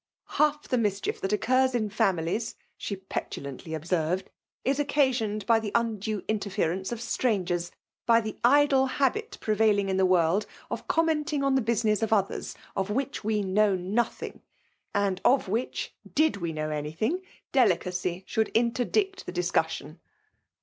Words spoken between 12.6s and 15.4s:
of wliich we know nothing, and